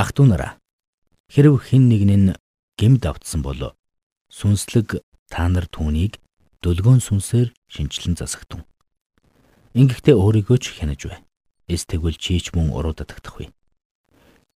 [0.00, 0.56] Ах トゥ нараа
[1.28, 2.32] хэрв хэн нэг нь
[2.80, 3.76] гэмд автсан бол
[4.32, 6.16] сүнслэг та нар түүнийг
[6.64, 8.64] дөлгөөн сүнсээр шинчлэн засагтун.
[9.76, 11.20] Ингэхдээ өөрийгөө ч хянаж бай.
[11.68, 13.52] Эс тэгвэл чийч мөн уруудадагдах вэ.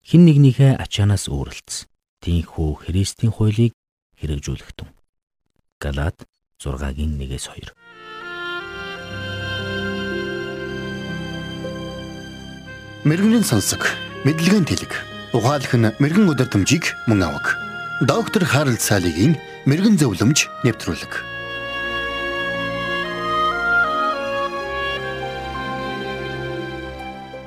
[0.05, 1.89] Хин нэгнийхээ ачаанаас өөрлөц.
[2.21, 3.73] Тинхүү Христийн хуулийг
[4.21, 4.93] хэрэгжүүлэхтэн.
[5.81, 6.21] Галаат
[6.61, 7.73] 6-гийн 1-2
[13.09, 13.89] Мэргэний сонсог,
[14.21, 15.10] мэдлэгийн тэлэг.
[15.31, 17.55] Ухаалх нь мэрэгэн өдөр төмжийг мөн авах.
[18.03, 21.13] Доктор Харалт цаалогийн мэрэгэн зөвлөмж нэвтрүүлэг.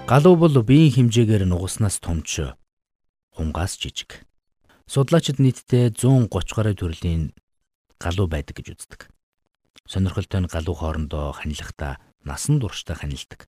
[0.08, 2.56] Галуу бол биеийн хэмжээгээр нугаснаас томч,
[3.36, 4.24] хунгаас жижиг.
[4.88, 7.36] Судлаачид нийтдээ 130 гаруй төрлийн
[8.00, 9.12] галуу байдаг гэж үздэг.
[9.84, 13.44] Сонирхолтой нь галуу хоорондоо ханилахдаа насан туршдаа ханилдаг.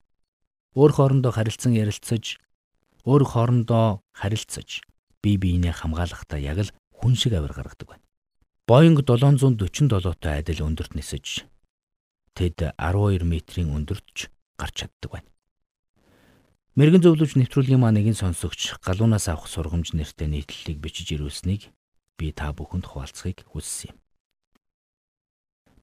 [0.76, 2.36] Өөр хоорондоо харилцан ярилцаж,
[3.06, 4.82] өөр хоорондоо харилцаж,
[5.22, 8.04] бие биенээ хамгаалахдаа яг л хүн шиг авир гаргадаг байна.
[8.66, 11.46] Боинг 747-той адил өндөрт нисэж
[12.34, 14.26] тэд 12 метрийн өндөртч
[14.58, 15.30] гарч чаддаг байна.
[16.74, 21.70] Мэргэн зөвлөж нэвтрүүлгийн маа нэгэн сонсогч галуунаас авах сургамж нэртэй нийтлэлийг бичиж ирүүлсэнийг
[22.18, 23.98] би та бүхэнд хуваалцахыг хүссэн юм.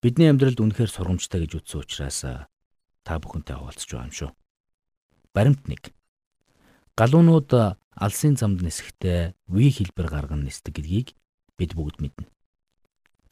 [0.03, 2.19] Бидний амьдралд үнэхээр сургамжтай гэж үзсэн учраас
[3.07, 4.29] та бүхэнтэй хуваалцж байгаа юм шүү.
[5.33, 6.02] Баримт 1.
[6.93, 7.49] Галуунууд
[7.97, 11.17] алсын замд нисэхдээ V хэлбэр гарган нисдэг гэдгийг
[11.57, 12.29] бид бүгд мэднэ.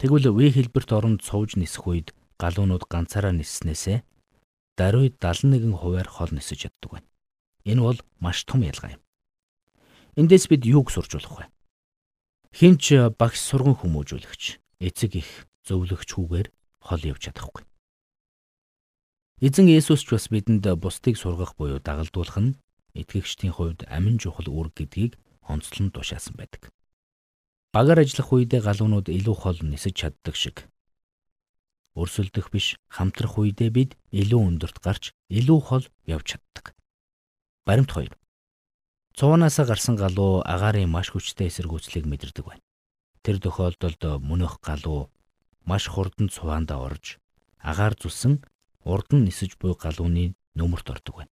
[0.02, 2.10] Тэгвэл V хэлбэрт оронд сууж нисэх үед
[2.42, 4.02] галуунууд ганцаараа ниснээсээ
[4.74, 7.08] даруй 71 хувиар хол нисэж яддаг байна.
[7.62, 9.02] Энэ бол маш том ялгаа юм.
[10.18, 11.46] Эндээс бид юуг сурч болох вэ?
[12.50, 16.48] Хинч багш сурган хүмүүжүүлэгч, эцэг их зөвлөгч хүүгээр
[16.82, 17.62] хол явж чадахгүй.
[19.38, 22.58] Эзэн Есүс ч бас бидэнд бусдыг сургах буюу дагалдуулах нь
[22.94, 25.12] итгэгчдийн хувьд амин чухал үүрэг гэдгийг
[25.48, 26.70] онцлон тушаасан байдаг.
[27.72, 30.68] Багаар ажиллах үедээ галуунууд илүү хол нисэж чаддаг шиг
[31.96, 36.76] өрсөлдөх биш хамтрах үедээ бид илүү өндөрт гарч илүү хол явж чаддаг.
[37.64, 38.12] Баримт 2.
[39.16, 42.64] Цуунаасаа гарсан галуу агаарын маш хүчтэй эсэргүүцлийг мэдэрдэг байна.
[43.24, 45.12] Тэр тохиолдолд мөнөх галуу
[45.68, 47.20] маш хурдан цуваанда орж
[47.60, 48.40] агаар зүсэн
[48.84, 51.31] урд нь нисэж буй галууны нөмөрт ордог байна.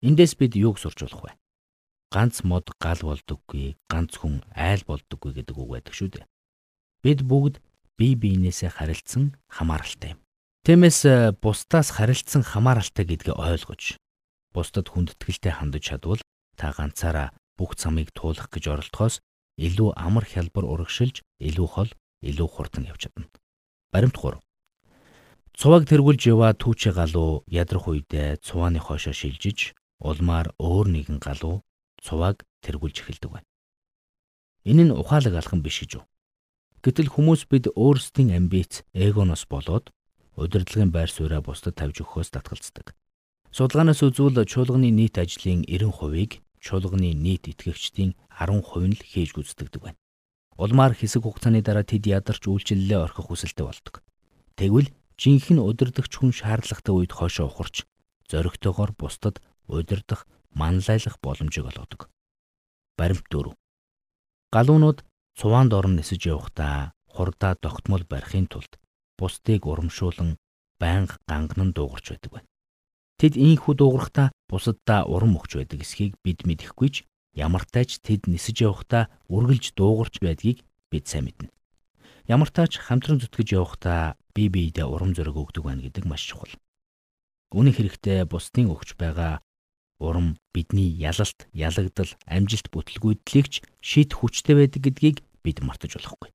[0.00, 1.32] Эндээс бид юуг сурч болох вэ?
[2.08, 6.26] Ганц мод гал болдоггүй, ганц хүн айл болдоггүй гэдэг үг байдаг шүү дээ.
[7.04, 7.60] Бид бүгд
[8.00, 10.20] бие биенээсээ харилцсан хамааралтай юм.
[10.64, 11.04] Тиймээс
[11.44, 14.00] бусдаас харилцсан хамааралтай гэдгийг ойлгож
[14.56, 16.20] бусдад хүндэтгэлтэй хандаж чадвал
[16.56, 19.20] та ганцаараа бүх замыг туулах гэж оролдохоос
[19.60, 21.90] илүү амар хялбар урагшилж, илүү хол,
[22.24, 23.28] илүү хурдан явж чадна.
[23.92, 24.40] Баримт 3.
[25.52, 31.62] Цуваг тэргүүлж яваа түүчээ галуу ядрах үедээ цувааны хоошоо шилжиж, улмаар өөр нэгэн галуу
[32.00, 33.48] цуваг тэргүүлж эхэлдэг байна.
[34.64, 36.04] Энэ нь ухаалаг алхам биш гэж юу?
[36.80, 39.92] Гэтэл хүмүүс бид өөрсдийн амбиц, эгоноос болоод
[40.40, 42.96] удирдлагын байр сууриа бусдад тавьж өгөхөөс татгалздаг.
[43.52, 50.00] Судалгаанаас үзвэл чуулганы нийт ажлын 90%-ийг чуулганы нийт итгэгчдийн 10% нь л хийж гүйцэтгэдэг байна.
[50.56, 54.04] Улмаар хэсэг хугацааны дараа тэд ядарч үйлчлэлээ орхих хүсэлтэй болдог.
[54.56, 57.84] Тэгвэл жинхэнэ удирдахч хүн шаардлагатай үед хойшоо ухарч
[58.28, 62.10] зоригтойгоор бусдад удирдах, манлайлах боломжийг олгодог.
[62.98, 63.54] Баримт 4.
[64.52, 65.04] Галуунууд
[65.38, 68.78] цуваанд орон нисэж явахдаа хурдаа тогтмол барихын тулд
[69.18, 70.36] бусдыг урамшуулан
[70.82, 72.48] байнга ганган дуугарч байдаг байна.
[73.20, 76.96] Тэд ийхүү дуугархдаа бусаддаа урам өгч байдаг эсхийг бид мэдэхгүй ч
[77.36, 81.52] ямартайч тэд нисэж явахдаа үргэлж дуугарч байдгийг бид сайн мэднэ.
[82.26, 86.52] Ямартайч хамтран зүтгэж явахдаа бие биедээ урам зориг өгдөг байна гэдэг маш чухал.
[87.52, 89.44] Үүний хэрэгтэй бусдын өгч байгаа
[90.00, 96.32] урам бидний ялалт, ялагдал, амжилт бүтлгүүдлийгч шийд хүчтэй байдаг гэдгийг бид мартаж болохгүй.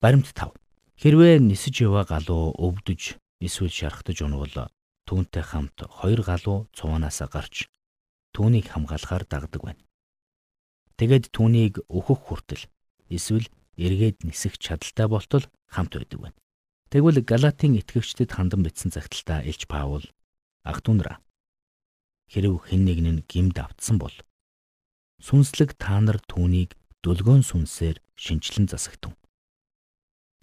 [0.00, 0.54] Баримт 5.
[1.02, 4.70] Хэрвээ нисэж яваа галуу өвдөж эсвэл шархтаж унвал
[5.04, 7.66] түүнтэй хамт хоёр галуу цуунаасаа гарч
[8.32, 9.82] түүнийг хамгаалахаар дагдаг байна.
[10.96, 12.64] Тэгэд түүнийг өөхөх хүртэл
[13.12, 16.38] эсвэл эргээд нисэх чадaltaй болтол хамт байдаг байна.
[16.88, 20.06] Тэгвэл Галатийн итгэгчдэд хандан бичсэн загталтаа Илч Паул
[20.64, 21.20] ах түнраа
[22.32, 24.14] хэрв хэн нэг нь гимд автсан бол
[25.22, 29.14] сүнслэг та нар түүнийг дөлгөөн сүнсээр шинчлэн засагтун.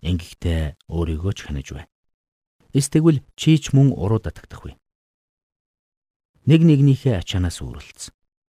[0.03, 1.85] Ингэхдээ өөрийгөө ч хянаж бай.
[2.73, 4.73] Эс тэгвэл чи ч мөн уруу татагдах вэ?
[6.49, 8.11] Нэг нэгнийхээ ачаанаас үүрэлц.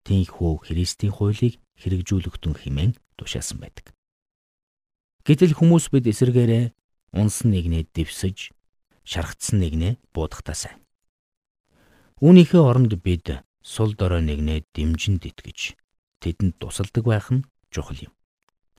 [0.04, 3.92] Тинхүү Христийн хуулийг хэрэгжүүлэгдэн хэмээн тушаасан байдаг.
[5.24, 6.64] Гэтэл хүмүүс бид эсэргээрээ
[7.16, 8.52] унсан нэгнээ дэвсэж,
[9.08, 10.83] шархтсан нэгнээ буудахтаа сайн.
[12.22, 15.74] Үүнийхээ оронд бид сул дорой нэгнээ дэмжинд итгэж,
[16.22, 17.42] тэдэнд тусалдаг байх нь
[17.74, 18.14] чухал юм.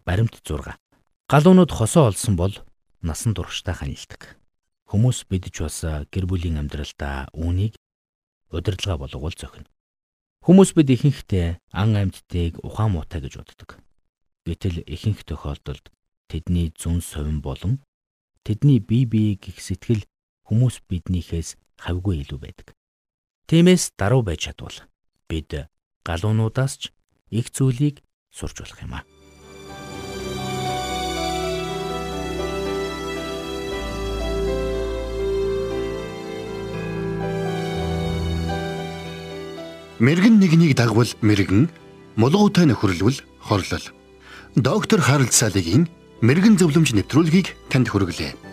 [0.08, 0.80] Баримт 6.
[1.28, 2.56] Галуунууд хосоо олсон бол
[3.02, 4.40] насан туршдаа ханилдаг.
[4.88, 5.84] Хүмүүс бидж бас
[6.14, 7.76] гэр бүлийн амьдралдаа үүнийг
[8.54, 9.68] удирдлага болгоул зохино.
[10.46, 13.81] Хүмүүс бид ихэнхдээ ан амьдтыг ухаан муутай гэж боддог.
[14.46, 15.90] Гэтэл ихэнх тохиолдолд
[16.30, 17.81] тэдний зүн совин болон
[18.46, 20.06] тэдний бие бие гих сэтгэл
[20.46, 22.75] хүмүүс биднийхээс хавгүй илүү байдаг.
[23.45, 24.74] Тиймээс даруй байж чадвал
[25.30, 25.69] бид
[26.01, 26.83] галуунуудаас ч
[27.30, 28.01] их зүйлийг
[28.33, 29.06] сурч болох юм аа.
[40.01, 41.69] Мэргэн нэгнийг дагвал мэргэн,
[42.19, 43.86] мулгуутай нөхөрлөл хорлол.
[44.57, 45.88] Доктор Харалт Салигийн
[46.19, 48.44] мэрэгэн зөвлөмж нэвтрүүлгийг танд хүргэлээ.